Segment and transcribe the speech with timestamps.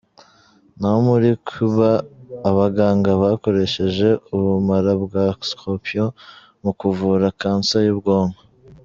[0.79, 1.89] Naho muri Cuba,
[2.49, 6.09] abaganga bakoresheje ubumara bwa scorpion
[6.63, 8.41] mu kuvura cancer y’ubwonko.